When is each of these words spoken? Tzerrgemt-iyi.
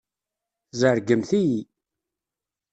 Tzerrgemt-iyi. 0.69 1.59